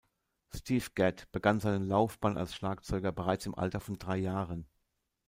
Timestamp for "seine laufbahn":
1.59-2.35